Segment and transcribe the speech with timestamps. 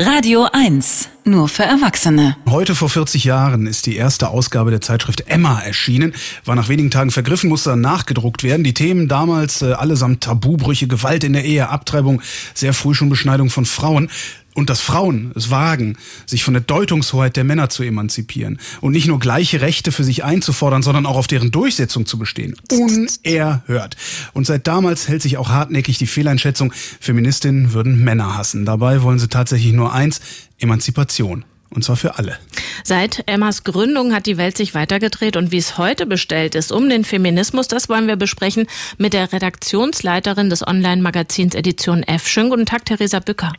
[0.00, 2.36] Radio 1, nur für Erwachsene.
[2.48, 6.90] Heute vor 40 Jahren ist die erste Ausgabe der Zeitschrift Emma erschienen, war nach wenigen
[6.90, 8.64] Tagen vergriffen, musste dann nachgedruckt werden.
[8.64, 12.22] Die Themen damals äh, allesamt Tabubrüche, Gewalt in der Ehe, Abtreibung,
[12.54, 14.10] sehr früh schon Beschneidung von Frauen
[14.54, 15.96] und dass Frauen es wagen,
[16.26, 20.24] sich von der Deutungshoheit der Männer zu emanzipieren und nicht nur gleiche Rechte für sich
[20.24, 22.56] einzufordern, sondern auch auf deren Durchsetzung zu bestehen.
[22.72, 23.96] Unerhört.
[24.32, 28.64] Und seit damals hält sich auch hartnäckig die Fehleinschätzung, Feministinnen würden Männer hassen.
[28.64, 30.20] Dabei wollen sie tatsächlich nur eins,
[30.60, 31.44] Emanzipation.
[31.72, 32.36] Und zwar für alle.
[32.82, 36.88] Seit Emmas Gründung hat die Welt sich weitergedreht und wie es heute bestellt ist um
[36.88, 38.66] den Feminismus, das wollen wir besprechen
[38.98, 42.26] mit der Redaktionsleiterin des Online-Magazins Edition F.
[42.26, 43.52] Schönen guten Tag, Theresa Bücker.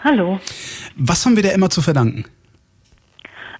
[0.00, 0.38] Hallo.
[0.96, 2.26] Was haben wir der Emma zu verdanken?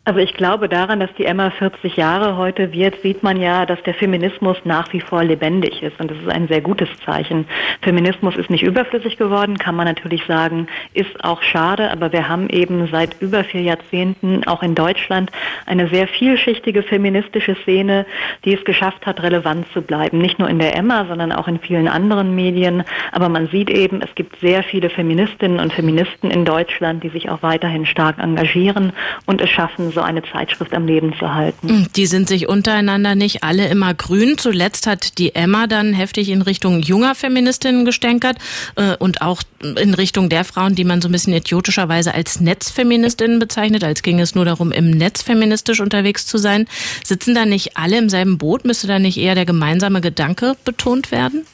[0.06, 3.82] Also ich glaube daran, dass die Emma 40 Jahre heute wird, sieht man ja, dass
[3.84, 5.98] der Feminismus nach wie vor lebendig ist.
[5.98, 7.46] Und das ist ein sehr gutes Zeichen.
[7.80, 11.90] Feminismus ist nicht überflüssig geworden, kann man natürlich sagen, ist auch schade.
[11.90, 15.30] Aber wir haben eben seit über vier Jahrzehnten auch in Deutschland
[15.64, 18.04] eine sehr vielschichtige feministische Szene,
[18.44, 20.18] die es geschafft hat, relevant zu bleiben.
[20.18, 22.84] Nicht nur in der Emma, sondern auch in vielen anderen Medien.
[23.12, 27.30] Aber man sieht eben, es gibt sehr viele Feministinnen und Feministen in Deutschland, die sich
[27.30, 28.92] auch weiterhin stark engagieren
[29.24, 31.68] und es schaffen, so eine Zeitschrift am Leben zu halten.
[31.68, 34.36] Hm, die sind sich untereinander nicht alle immer grün.
[34.36, 38.38] Zuletzt hat die Emma dann heftig in Richtung junger Feministinnen gestänkert
[38.76, 39.42] äh, und auch
[39.76, 44.20] in Richtung der Frauen, die man so ein bisschen idiotischerweise als Netzfeministinnen bezeichnet, als ging
[44.20, 46.66] es nur darum, im Netz feministisch unterwegs zu sein.
[47.02, 48.64] Sitzen da nicht alle im selben Boot?
[48.64, 51.46] Müsste da nicht eher der gemeinsame Gedanke betont werden?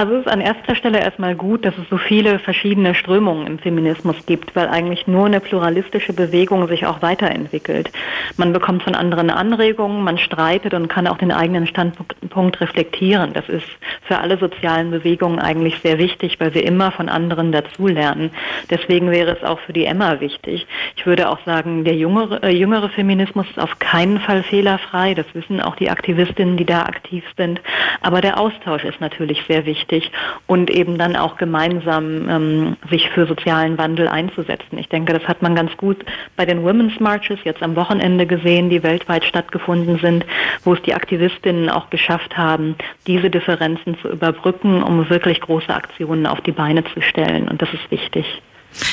[0.00, 3.58] Also es ist an erster Stelle erstmal gut, dass es so viele verschiedene Strömungen im
[3.58, 7.90] Feminismus gibt, weil eigentlich nur eine pluralistische Bewegung sich auch weiterentwickelt.
[8.38, 13.34] Man bekommt von anderen Anregungen, man streitet und kann auch den eigenen Standpunkt reflektieren.
[13.34, 13.66] Das ist
[14.00, 18.30] für alle sozialen Bewegungen eigentlich sehr wichtig, weil wir immer von anderen dazulernen.
[18.70, 20.66] Deswegen wäre es auch für die Emma wichtig.
[20.96, 25.12] Ich würde auch sagen, der jüngere, äh, jüngere Feminismus ist auf keinen Fall fehlerfrei.
[25.12, 27.60] Das wissen auch die Aktivistinnen, die da aktiv sind.
[28.00, 30.10] Aber der Austausch ist natürlich sehr wichtig wichtig
[30.46, 34.78] und eben dann auch gemeinsam ähm, sich für sozialen Wandel einzusetzen.
[34.78, 35.98] Ich denke, das hat man ganz gut
[36.36, 40.24] bei den Women's Marches jetzt am Wochenende gesehen, die weltweit stattgefunden sind,
[40.64, 46.26] wo es die Aktivistinnen auch geschafft haben, diese Differenzen zu überbrücken, um wirklich große Aktionen
[46.26, 47.48] auf die Beine zu stellen.
[47.48, 48.42] Und das ist wichtig.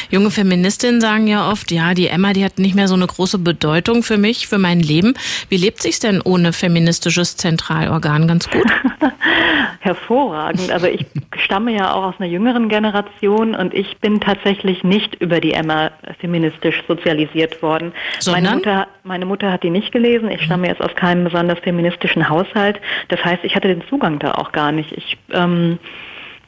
[0.09, 3.37] Junge Feministinnen sagen ja oft, ja, die Emma, die hat nicht mehr so eine große
[3.37, 5.13] Bedeutung für mich, für mein Leben.
[5.49, 8.27] Wie lebt sich's denn ohne feministisches Zentralorgan?
[8.27, 8.65] Ganz gut?
[9.87, 10.69] Hervorragend.
[10.69, 11.05] Also ich
[11.37, 15.91] stamme ja auch aus einer jüngeren Generation und ich bin tatsächlich nicht über die Emma
[16.19, 17.93] feministisch sozialisiert worden.
[18.25, 20.29] Meine Mutter, meine Mutter hat die nicht gelesen.
[20.29, 22.81] Ich stamme jetzt aus keinem besonders feministischen Haushalt.
[23.07, 24.91] Das heißt, ich hatte den Zugang da auch gar nicht.
[24.91, 25.79] Ich ähm,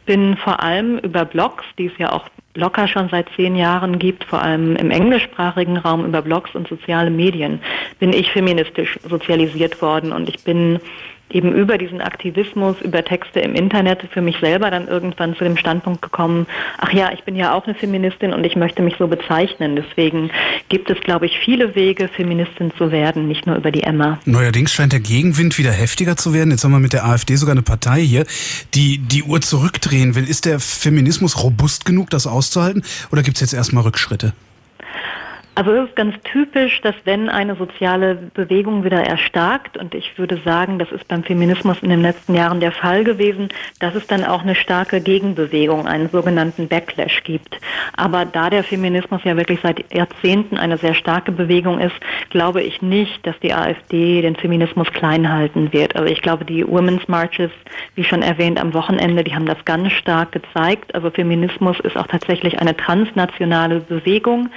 [0.06, 4.26] bin vor allem über Blogs, die es ja auch locker schon seit zehn Jahren gibt,
[4.26, 7.62] vor allem im englischsprachigen Raum über Blogs und soziale Medien,
[8.00, 10.82] bin ich feministisch sozialisiert worden und ich bin
[11.30, 15.58] eben über diesen Aktivismus, über Texte im Internet für mich selber dann irgendwann zu dem
[15.58, 16.48] Standpunkt gekommen,
[16.78, 19.76] ach ja, ich bin ja auch eine Feministin und ich möchte mich so bezeichnen.
[19.76, 20.32] Deswegen
[20.70, 24.20] gibt es, glaube ich, viele Wege, Feministin zu werden, nicht nur über die Emma.
[24.26, 26.52] Neuerdings scheint der Gegenwind wieder heftiger zu werden.
[26.52, 28.26] Jetzt haben wir mit der AfD sogar eine Partei hier,
[28.74, 30.28] die die Uhr zurückdrehen will.
[30.28, 32.84] Ist der Feminismus robust genug, das auszuhalten?
[33.12, 34.34] Oder gibt es jetzt erstmal Rückschritte?
[35.60, 40.40] Also es ist ganz typisch, dass wenn eine soziale Bewegung wieder erstarkt, und ich würde
[40.46, 43.50] sagen, das ist beim Feminismus in den letzten Jahren der Fall gewesen,
[43.82, 47.60] dass es dann auch eine starke Gegenbewegung, einen sogenannten Backlash gibt.
[47.98, 51.96] Aber da der Feminismus ja wirklich seit Jahrzehnten eine sehr starke Bewegung ist,
[52.30, 55.94] glaube ich nicht, dass die AfD den Feminismus klein halten wird.
[55.98, 57.52] Also ich glaube, die Women's Marches,
[57.96, 60.96] wie schon erwähnt am Wochenende, die haben das ganz stark gezeigt.
[60.96, 64.50] Also Feminismus ist auch tatsächlich eine transnationale Bewegung.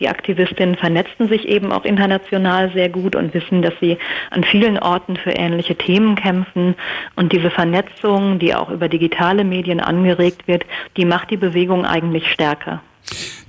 [0.00, 3.98] Die Aktivistinnen vernetzen sich eben auch international sehr gut und wissen, dass sie
[4.30, 6.76] an vielen Orten für ähnliche Themen kämpfen.
[7.16, 10.64] Und diese Vernetzung, die auch über digitale Medien angeregt wird,
[10.96, 12.80] die macht die Bewegung eigentlich stärker.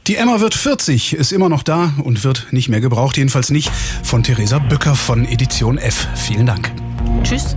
[0.08, 3.70] Die Emma wird 40, ist immer noch da und wird nicht mehr gebraucht, jedenfalls nicht
[4.04, 6.08] von Theresa Bücker von Edition F.
[6.16, 6.72] Vielen Dank.
[7.24, 7.56] Tschüss.